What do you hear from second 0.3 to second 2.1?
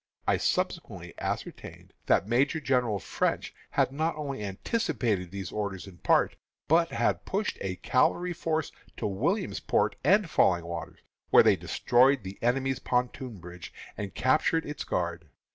subsequently ascertained